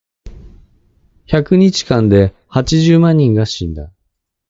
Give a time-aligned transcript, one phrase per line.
[1.27, 3.93] 百日間で八十万人が死んだ。